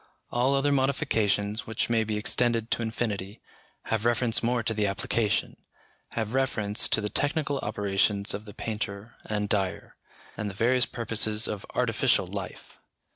[0.31, 3.39] All other modifications, which may be extended to infinity,
[3.83, 5.57] have reference more to the application,
[6.13, 9.95] have reference to the technical operations of the painter and dyer,
[10.35, 12.79] and the various purposes of artificial life.